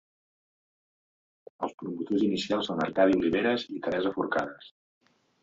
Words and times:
Els 1.67 1.75
promotors 1.81 2.23
inicials 2.29 2.71
són 2.71 2.81
Arcadi 2.87 3.19
Oliveres 3.19 3.67
i 3.77 3.83
Teresa 3.91 4.17
Forcades. 4.19 4.73